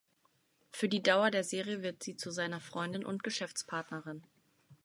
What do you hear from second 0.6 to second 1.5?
Für die Dauer der